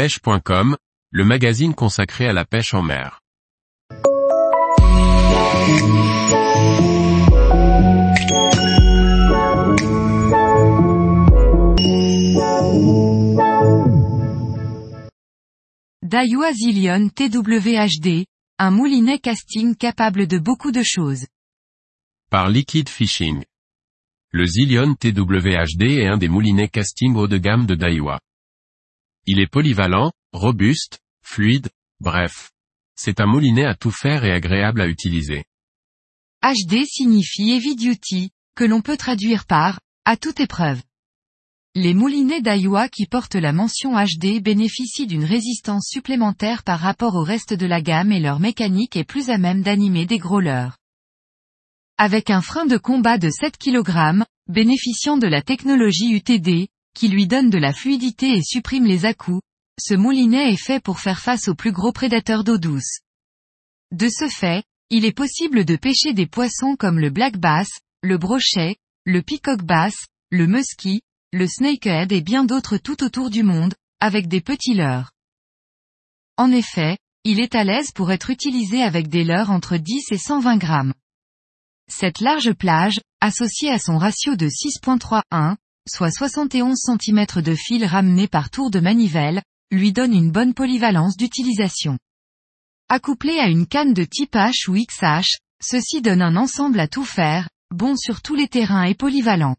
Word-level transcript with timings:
pêche.com, 0.00 0.78
le 1.10 1.24
magazine 1.26 1.74
consacré 1.74 2.26
à 2.26 2.32
la 2.32 2.46
pêche 2.46 2.72
en 2.72 2.80
mer. 2.80 3.20
Daiwa 16.02 16.50
Zillion 16.54 17.10
TWHD, 17.10 18.24
un 18.58 18.70
moulinet 18.70 19.18
casting 19.18 19.76
capable 19.76 20.26
de 20.26 20.38
beaucoup 20.38 20.72
de 20.72 20.82
choses. 20.82 21.26
Par 22.30 22.48
Liquid 22.48 22.88
Fishing. 22.88 23.44
Le 24.32 24.46
Zillion 24.46 24.94
TWHD 24.94 25.82
est 25.82 26.06
un 26.06 26.16
des 26.16 26.28
moulinets 26.28 26.68
casting 26.68 27.14
haut 27.16 27.28
de 27.28 27.36
gamme 27.36 27.66
de 27.66 27.74
Daiwa. 27.74 28.18
Il 29.26 29.40
est 29.40 29.50
polyvalent, 29.50 30.12
robuste, 30.32 31.00
fluide, 31.22 31.68
bref. 32.00 32.50
C'est 32.96 33.20
un 33.20 33.26
moulinet 33.26 33.64
à 33.64 33.74
tout 33.74 33.90
faire 33.90 34.24
et 34.24 34.32
agréable 34.32 34.80
à 34.80 34.88
utiliser. 34.88 35.44
HD 36.42 36.84
signifie 36.86 37.50
heavy 37.50 37.76
duty, 37.76 38.30
que 38.56 38.64
l'on 38.64 38.80
peut 38.80 38.96
traduire 38.96 39.46
par, 39.46 39.80
à 40.04 40.16
toute 40.16 40.40
épreuve. 40.40 40.82
Les 41.76 41.94
moulinets 41.94 42.40
Daiwa 42.40 42.88
qui 42.88 43.06
portent 43.06 43.36
la 43.36 43.52
mention 43.52 43.94
HD 43.94 44.42
bénéficient 44.42 45.06
d'une 45.06 45.24
résistance 45.24 45.86
supplémentaire 45.88 46.64
par 46.64 46.80
rapport 46.80 47.14
au 47.14 47.22
reste 47.22 47.54
de 47.54 47.66
la 47.66 47.80
gamme 47.80 48.10
et 48.10 48.18
leur 48.18 48.40
mécanique 48.40 48.96
est 48.96 49.04
plus 49.04 49.30
à 49.30 49.38
même 49.38 49.62
d'animer 49.62 50.04
des 50.04 50.18
growlers. 50.18 50.70
Avec 51.96 52.30
un 52.30 52.40
frein 52.40 52.66
de 52.66 52.76
combat 52.76 53.18
de 53.18 53.30
7 53.30 53.56
kg, 53.56 54.24
bénéficiant 54.48 55.16
de 55.16 55.28
la 55.28 55.42
technologie 55.42 56.12
UTD, 56.12 56.68
qui 56.94 57.08
lui 57.08 57.26
donne 57.26 57.50
de 57.50 57.58
la 57.58 57.72
fluidité 57.72 58.36
et 58.36 58.42
supprime 58.42 58.84
les 58.84 59.04
à-coups, 59.04 59.40
ce 59.78 59.94
moulinet 59.94 60.52
est 60.52 60.62
fait 60.62 60.82
pour 60.82 61.00
faire 61.00 61.20
face 61.20 61.48
aux 61.48 61.54
plus 61.54 61.72
gros 61.72 61.92
prédateurs 61.92 62.44
d'eau 62.44 62.58
douce. 62.58 63.00
De 63.92 64.08
ce 64.08 64.28
fait, 64.28 64.64
il 64.90 65.04
est 65.04 65.12
possible 65.12 65.64
de 65.64 65.76
pêcher 65.76 66.12
des 66.12 66.26
poissons 66.26 66.76
comme 66.76 66.98
le 66.98 67.10
black 67.10 67.38
bass, 67.38 67.68
le 68.02 68.18
brochet, 68.18 68.76
le 69.04 69.22
peacock 69.22 69.62
bass, 69.62 69.94
le 70.30 70.46
muskie, 70.46 71.02
le 71.32 71.46
snakehead 71.46 72.12
et 72.12 72.20
bien 72.20 72.44
d'autres 72.44 72.76
tout 72.76 73.02
autour 73.02 73.30
du 73.30 73.42
monde, 73.42 73.74
avec 74.00 74.28
des 74.28 74.40
petits 74.40 74.74
leurres. 74.74 75.12
En 76.36 76.50
effet, 76.50 76.98
il 77.24 77.38
est 77.38 77.54
à 77.54 77.64
l'aise 77.64 77.92
pour 77.92 78.10
être 78.12 78.30
utilisé 78.30 78.82
avec 78.82 79.08
des 79.08 79.24
leurres 79.24 79.50
entre 79.50 79.76
10 79.76 80.10
et 80.10 80.18
120 80.18 80.56
grammes. 80.56 80.94
Cette 81.88 82.20
large 82.20 82.52
plage, 82.52 83.00
associée 83.20 83.70
à 83.70 83.78
son 83.78 83.98
ratio 83.98 84.36
de 84.36 84.46
6.31, 84.46 85.56
soit 85.88 86.10
71 86.10 86.76
cm 86.76 87.26
de 87.42 87.54
fil 87.54 87.84
ramené 87.84 88.28
par 88.28 88.50
tour 88.50 88.70
de 88.70 88.80
manivelle, 88.80 89.42
lui 89.70 89.92
donne 89.92 90.12
une 90.12 90.30
bonne 90.30 90.54
polyvalence 90.54 91.16
d'utilisation. 91.16 91.98
Accouplé 92.88 93.38
à 93.38 93.48
une 93.48 93.66
canne 93.66 93.94
de 93.94 94.04
type 94.04 94.34
H 94.34 94.68
ou 94.68 94.74
XH, 94.74 95.38
ceci 95.62 96.02
donne 96.02 96.22
un 96.22 96.36
ensemble 96.36 96.80
à 96.80 96.88
tout 96.88 97.04
faire, 97.04 97.48
bon 97.70 97.96
sur 97.96 98.22
tous 98.22 98.34
les 98.34 98.48
terrains 98.48 98.84
et 98.84 98.94
polyvalent. 98.94 99.56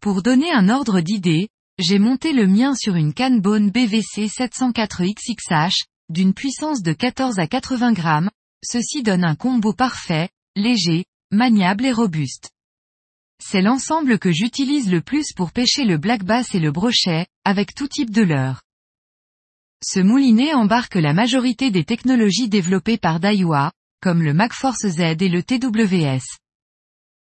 Pour 0.00 0.22
donner 0.22 0.52
un 0.52 0.68
ordre 0.68 1.00
d'idée, 1.00 1.48
j'ai 1.78 1.98
monté 1.98 2.32
le 2.32 2.46
mien 2.46 2.74
sur 2.74 2.96
une 2.96 3.14
canne 3.14 3.40
Bone 3.40 3.70
BVC 3.70 4.28
704 4.28 5.04
XXH, 5.04 5.86
d'une 6.10 6.34
puissance 6.34 6.82
de 6.82 6.92
14 6.92 7.38
à 7.38 7.46
80 7.46 7.92
grammes, 7.92 8.30
ceci 8.62 9.02
donne 9.02 9.24
un 9.24 9.34
combo 9.34 9.72
parfait, 9.72 10.28
léger, 10.54 11.06
maniable 11.30 11.86
et 11.86 11.92
robuste. 11.92 12.50
C'est 13.44 13.60
l'ensemble 13.60 14.18
que 14.18 14.30
j'utilise 14.30 14.90
le 14.90 15.00
plus 15.00 15.32
pour 15.34 15.50
pêcher 15.50 15.84
le 15.84 15.98
black 15.98 16.22
bass 16.22 16.54
et 16.54 16.60
le 16.60 16.70
brochet, 16.70 17.26
avec 17.44 17.74
tout 17.74 17.88
type 17.88 18.10
de 18.10 18.22
leurre. 18.22 18.62
Ce 19.84 19.98
moulinet 19.98 20.54
embarque 20.54 20.94
la 20.94 21.12
majorité 21.12 21.70
des 21.70 21.84
technologies 21.84 22.48
développées 22.48 22.98
par 22.98 23.18
Daiwa, 23.18 23.72
comme 24.00 24.22
le 24.22 24.32
MacForce 24.32 24.86
Z 24.86 25.00
et 25.20 25.28
le 25.28 25.42
TWS. 25.42 26.22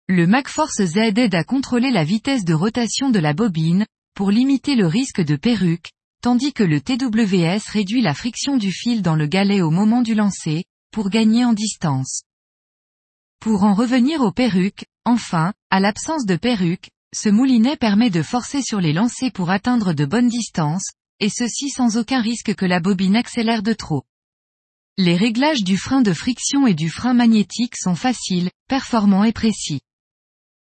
Le 0.08 0.26
MacForce 0.26 0.84
Z 0.84 0.98
aide 1.16 1.34
à 1.34 1.42
contrôler 1.42 1.90
la 1.90 2.04
vitesse 2.04 2.44
de 2.44 2.54
rotation 2.54 3.10
de 3.10 3.18
la 3.18 3.32
bobine, 3.32 3.86
pour 4.14 4.30
limiter 4.30 4.76
le 4.76 4.86
risque 4.86 5.22
de 5.22 5.36
perruque, 5.36 5.90
tandis 6.22 6.52
que 6.52 6.62
le 6.62 6.80
TWS 6.80 7.66
réduit 7.72 8.02
la 8.02 8.14
friction 8.14 8.58
du 8.58 8.70
fil 8.70 9.00
dans 9.00 9.16
le 9.16 9.26
galet 9.26 9.62
au 9.62 9.70
moment 9.70 10.02
du 10.02 10.14
lancer, 10.14 10.64
pour 10.92 11.08
gagner 11.08 11.44
en 11.44 11.54
distance. 11.54 12.22
Pour 13.40 13.64
en 13.64 13.72
revenir 13.72 14.20
aux 14.20 14.32
perruques, 14.32 14.84
enfin, 15.06 15.54
à 15.70 15.80
l'absence 15.80 16.26
de 16.26 16.36
perruque, 16.36 16.90
ce 17.14 17.30
moulinet 17.30 17.78
permet 17.78 18.10
de 18.10 18.22
forcer 18.22 18.60
sur 18.60 18.82
les 18.82 18.92
lancers 18.92 19.32
pour 19.32 19.50
atteindre 19.50 19.94
de 19.94 20.04
bonnes 20.04 20.28
distances, 20.28 20.90
et 21.20 21.30
ceci 21.30 21.70
sans 21.70 21.96
aucun 21.96 22.20
risque 22.20 22.54
que 22.54 22.66
la 22.66 22.80
bobine 22.80 23.16
accélère 23.16 23.62
de 23.62 23.72
trop. 23.72 24.04
Les 24.98 25.16
réglages 25.16 25.64
du 25.64 25.78
frein 25.78 26.02
de 26.02 26.12
friction 26.12 26.66
et 26.66 26.74
du 26.74 26.90
frein 26.90 27.14
magnétique 27.14 27.76
sont 27.78 27.94
faciles, 27.94 28.50
performants 28.68 29.24
et 29.24 29.32
précis. 29.32 29.80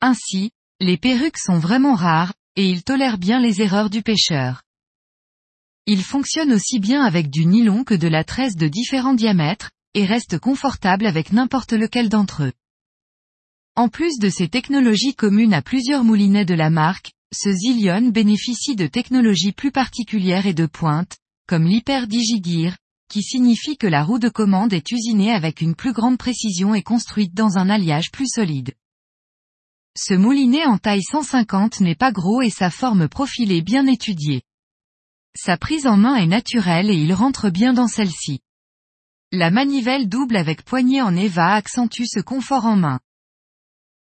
Ainsi, 0.00 0.50
les 0.80 0.96
perruques 0.96 1.38
sont 1.38 1.60
vraiment 1.60 1.94
rares, 1.94 2.34
et 2.56 2.68
ils 2.68 2.82
tolèrent 2.82 3.18
bien 3.18 3.38
les 3.38 3.62
erreurs 3.62 3.90
du 3.90 4.02
pêcheur. 4.02 4.62
Ils 5.86 6.02
fonctionnent 6.02 6.52
aussi 6.52 6.80
bien 6.80 7.04
avec 7.04 7.30
du 7.30 7.46
nylon 7.46 7.84
que 7.84 7.94
de 7.94 8.08
la 8.08 8.24
tresse 8.24 8.56
de 8.56 8.66
différents 8.66 9.14
diamètres, 9.14 9.70
et 9.96 10.04
restent 10.04 10.38
confortables 10.38 11.06
avec 11.06 11.32
n'importe 11.32 11.72
lequel 11.72 12.10
d'entre 12.10 12.44
eux. 12.44 12.52
En 13.76 13.88
plus 13.88 14.18
de 14.18 14.28
ces 14.28 14.48
technologies 14.48 15.14
communes 15.14 15.54
à 15.54 15.62
plusieurs 15.62 16.04
moulinets 16.04 16.44
de 16.44 16.54
la 16.54 16.68
marque, 16.68 17.12
ce 17.34 17.50
Zillion 17.50 18.10
bénéficie 18.10 18.76
de 18.76 18.86
technologies 18.86 19.52
plus 19.52 19.72
particulières 19.72 20.46
et 20.46 20.54
de 20.54 20.66
pointe, 20.66 21.16
comme 21.48 21.64
l'hyper-digigear, 21.64 22.76
qui 23.08 23.22
signifie 23.22 23.78
que 23.78 23.86
la 23.86 24.04
roue 24.04 24.18
de 24.18 24.28
commande 24.28 24.74
est 24.74 24.92
usinée 24.92 25.32
avec 25.32 25.62
une 25.62 25.74
plus 25.74 25.94
grande 25.94 26.18
précision 26.18 26.74
et 26.74 26.82
construite 26.82 27.32
dans 27.32 27.56
un 27.56 27.70
alliage 27.70 28.10
plus 28.10 28.28
solide. 28.28 28.74
Ce 29.96 30.12
moulinet 30.12 30.66
en 30.66 30.76
taille 30.76 31.02
150 31.02 31.80
n'est 31.80 31.94
pas 31.94 32.12
gros 32.12 32.42
et 32.42 32.50
sa 32.50 32.68
forme 32.68 33.08
profilée 33.08 33.62
bien 33.62 33.86
étudiée. 33.86 34.42
Sa 35.34 35.56
prise 35.56 35.86
en 35.86 35.96
main 35.96 36.16
est 36.16 36.26
naturelle 36.26 36.90
et 36.90 36.96
il 36.96 37.14
rentre 37.14 37.48
bien 37.48 37.72
dans 37.72 37.88
celle-ci. 37.88 38.40
La 39.32 39.50
manivelle 39.50 40.08
double 40.08 40.36
avec 40.36 40.62
poignée 40.62 41.02
en 41.02 41.16
EVA 41.16 41.54
accentue 41.54 42.04
ce 42.06 42.20
confort 42.20 42.64
en 42.64 42.76
main. 42.76 43.00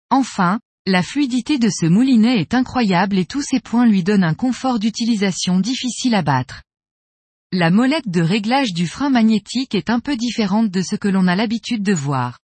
Enfin, 0.09 0.60
la 0.87 1.03
fluidité 1.03 1.59
de 1.59 1.69
ce 1.69 1.87
moulinet 1.87 2.41
est 2.41 2.54
incroyable 2.54 3.19
et 3.19 3.26
tous 3.26 3.43
ces 3.43 3.59
points 3.59 3.87
lui 3.87 4.04
donnent 4.04 4.22
un 4.22 4.34
confort 4.34 4.78
d'utilisation 4.78 5.59
difficile 5.59 6.15
à 6.15 6.22
battre. 6.22 6.62
La 7.50 7.70
molette 7.70 8.09
de 8.09 8.20
réglage 8.20 8.72
du 8.72 8.87
frein 8.87 9.10
magnétique 9.10 9.75
est 9.75 9.91
un 9.91 9.99
peu 9.99 10.16
différente 10.16 10.70
de 10.70 10.81
ce 10.81 10.94
que 10.94 11.09
l'on 11.09 11.26
a 11.26 11.34
l'habitude 11.34 11.82
de 11.82 11.93
voir. 11.93 12.38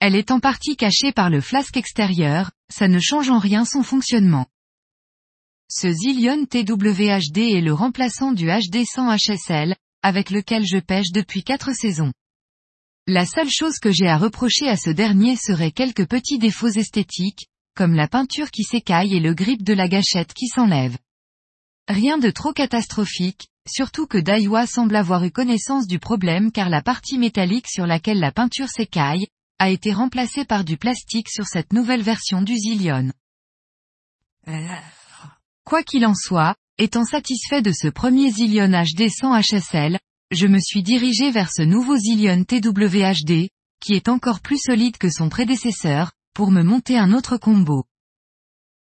Elle 0.00 0.14
est 0.14 0.30
en 0.30 0.40
partie 0.40 0.76
cachée 0.76 1.12
par 1.12 1.28
le 1.28 1.42
flasque 1.42 1.76
extérieur, 1.76 2.52
ça 2.72 2.88
ne 2.88 2.98
change 2.98 3.28
en 3.28 3.38
rien 3.38 3.66
son 3.66 3.82
fonctionnement. 3.82 4.46
Ce 5.68 5.92
Zillion 5.92 6.46
TWHD 6.46 7.38
est 7.38 7.60
le 7.60 7.74
remplaçant 7.74 8.32
du 8.32 8.46
HD100 8.46 9.18
HSL, 9.18 9.76
avec 10.06 10.30
lequel 10.30 10.64
je 10.64 10.78
pêche 10.78 11.10
depuis 11.10 11.42
quatre 11.42 11.74
saisons. 11.74 12.12
La 13.08 13.26
seule 13.26 13.50
chose 13.50 13.80
que 13.80 13.90
j'ai 13.90 14.06
à 14.06 14.18
reprocher 14.18 14.68
à 14.68 14.76
ce 14.76 14.90
dernier 14.90 15.34
serait 15.34 15.72
quelques 15.72 16.06
petits 16.06 16.38
défauts 16.38 16.68
esthétiques, 16.68 17.48
comme 17.74 17.92
la 17.92 18.06
peinture 18.06 18.52
qui 18.52 18.62
s'écaille 18.62 19.16
et 19.16 19.20
le 19.20 19.34
grip 19.34 19.64
de 19.64 19.74
la 19.74 19.88
gâchette 19.88 20.32
qui 20.32 20.46
s'enlève. 20.46 20.96
Rien 21.88 22.18
de 22.18 22.30
trop 22.30 22.52
catastrophique, 22.52 23.48
surtout 23.68 24.06
que 24.06 24.18
Daiwa 24.18 24.68
semble 24.68 24.94
avoir 24.94 25.24
eu 25.24 25.32
connaissance 25.32 25.88
du 25.88 25.98
problème 25.98 26.52
car 26.52 26.70
la 26.70 26.82
partie 26.82 27.18
métallique 27.18 27.68
sur 27.68 27.84
laquelle 27.84 28.20
la 28.20 28.30
peinture 28.30 28.68
s'écaille, 28.68 29.26
a 29.58 29.70
été 29.70 29.92
remplacé 29.92 30.44
par 30.44 30.62
du 30.62 30.76
plastique 30.76 31.30
sur 31.30 31.46
cette 31.46 31.72
nouvelle 31.72 32.02
version 32.02 32.42
du 32.42 32.54
Zillion. 32.54 33.10
Quoi 35.64 35.82
qu'il 35.82 36.06
en 36.06 36.14
soit, 36.14 36.54
étant 36.78 37.04
satisfait 37.04 37.62
de 37.62 37.72
ce 37.72 37.88
premier 37.88 38.30
Zillion 38.30 38.68
HD 38.68 39.08
100 39.08 39.40
HSL, 39.40 39.98
je 40.30 40.46
me 40.46 40.58
suis 40.58 40.82
dirigé 40.82 41.30
vers 41.30 41.50
ce 41.50 41.62
nouveau 41.62 41.96
Zillion 41.96 42.44
TWHD, 42.44 43.48
qui 43.80 43.92
est 43.92 44.08
encore 44.08 44.40
plus 44.40 44.58
solide 44.58 44.98
que 44.98 45.10
son 45.10 45.28
prédécesseur, 45.28 46.12
pour 46.34 46.50
me 46.50 46.62
monter 46.62 46.98
un 46.98 47.12
autre 47.12 47.38
combo. 47.38 47.84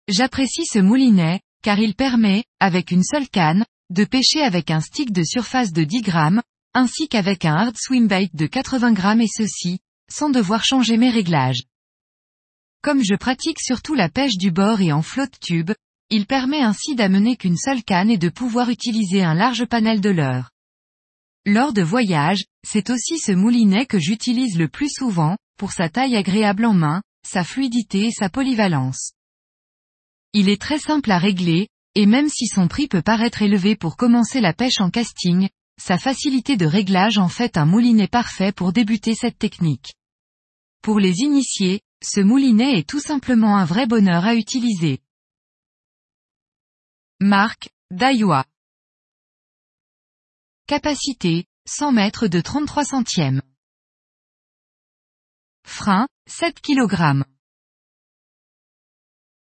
J'apprécie 0.09 0.65
ce 0.65 0.79
moulinet, 0.79 1.41
car 1.63 1.79
il 1.79 1.95
permet, 1.95 2.45
avec 2.61 2.93
une 2.93 3.03
seule 3.03 3.29
canne, 3.29 3.67
de 3.91 4.05
pêcher 4.05 4.43
avec 4.43 4.71
un 4.71 4.81
stick 4.81 5.13
de 5.13 5.23
surface 5.23 5.73
de 5.73 5.85
10 5.85 6.01
grammes, 6.01 6.43
ainsi 6.73 7.09
qu'avec 7.09 7.45
un 7.45 7.55
hard 7.55 7.77
swimbait 7.77 8.31
de 8.33 8.47
80 8.47 8.93
grammes 8.93 9.21
et 9.21 9.29
ceci, 9.29 9.81
sans 10.11 10.31
devoir 10.31 10.65
changer 10.65 10.97
mes 10.97 11.11
réglages. 11.11 11.65
Comme 12.83 13.05
je 13.05 13.17
pratique 13.17 13.61
surtout 13.61 13.95
la 13.95 14.09
pêche 14.09 14.37
du 14.37 14.51
bord 14.51 14.81
et 14.81 14.93
en 14.93 15.03
flotte 15.03 15.39
tube, 15.41 15.73
il 16.11 16.27
permet 16.27 16.61
ainsi 16.61 16.95
d'amener 16.95 17.37
qu'une 17.37 17.57
seule 17.57 17.83
canne 17.83 18.11
et 18.11 18.19
de 18.19 18.29
pouvoir 18.29 18.71
utiliser 18.71 19.23
un 19.23 19.35
large 19.35 19.65
panel 19.65 20.01
de 20.01 20.11
leurre. 20.11 20.51
Lors 21.45 21.73
de 21.73 21.83
voyages, 21.83 22.45
c'est 22.67 22.91
aussi 22.91 23.19
ce 23.19 23.33
moulinet 23.33 23.87
que 23.87 23.99
j'utilise 23.99 24.59
le 24.59 24.69
plus 24.69 24.91
souvent, 24.91 25.37
pour 25.59 25.73
sa 25.73 25.89
taille 25.89 26.17
agréable 26.17 26.65
en 26.65 26.75
main, 26.75 27.03
sa 27.27 27.45
fluidité 27.45 28.07
et 28.07 28.11
sa 28.13 28.29
polyvalence. 28.29 29.13
Il 30.33 30.49
est 30.49 30.61
très 30.61 30.79
simple 30.79 31.11
à 31.11 31.19
régler, 31.19 31.69
et 31.95 32.07
même 32.07 32.29
si 32.29 32.47
son 32.47 32.69
prix 32.69 32.89
peut 32.89 33.03
paraître 33.03 33.43
élevé 33.43 33.75
pour 33.75 33.97
commencer 33.97 34.41
la 34.41 34.53
pêche 34.53 34.81
en 34.81 34.91
casting, 34.91 35.49
sa 35.81 35.99
facilité 35.99 36.57
de 36.57 36.67
réglage 36.67 37.19
en 37.19 37.29
fait 37.29 37.57
un 37.57 37.65
moulinet 37.65 38.09
parfait 38.09 38.53
pour 38.53 38.73
débuter 38.73 39.15
cette 39.15 39.39
technique. 39.39 39.95
Pour 40.83 41.01
les 41.01 41.21
initiés, 41.21 41.81
ce 42.03 42.21
moulinet 42.21 42.79
est 42.79 42.89
tout 42.89 43.01
simplement 43.01 43.57
un 43.57 43.65
vrai 43.65 43.87
bonheur 43.87 44.25
à 44.25 44.35
utiliser. 44.35 45.01
Marque, 47.21 47.71
Daiwa. 47.91 48.45
Capacité, 50.67 51.47
100 51.67 51.93
mètres 51.93 52.27
de 52.29 52.43
33 52.43 52.85
centièmes. 52.85 53.41
Frein, 55.65 56.09
7 56.27 56.61
kg. 56.61 57.25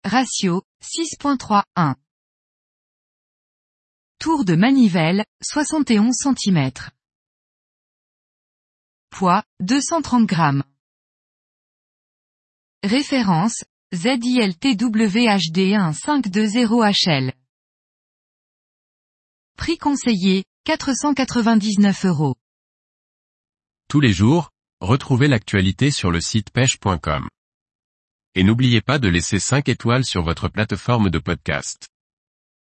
Ratio, 0.03 0.61
6.31. 0.83 1.95
Tour 4.19 4.45
de 4.45 4.53
manivelle, 4.53 5.25
71 5.41 6.13
cm. 6.13 6.71
Poids, 9.09 9.43
230 9.61 10.29
g. 10.29 10.35
Référence, 12.83 13.63
ZILTWHD 13.93 15.73
1520HL. 15.73 17.33
Prix 19.57 19.77
conseillé, 19.77 20.43
499 20.65 22.05
euros. 22.05 22.35
Tous 23.87 23.99
les 23.99 24.11
jours, 24.11 24.49
retrouvez 24.81 25.27
l'actualité 25.27 25.91
sur 25.91 26.11
le 26.11 26.19
site 26.19 26.49
pêche.com. 26.51 27.29
Et 28.35 28.43
n'oubliez 28.43 28.81
pas 28.81 28.99
de 28.99 29.07
laisser 29.07 29.39
5 29.39 29.69
étoiles 29.69 30.05
sur 30.05 30.23
votre 30.23 30.49
plateforme 30.49 31.09
de 31.09 31.19
podcast. 31.19 31.92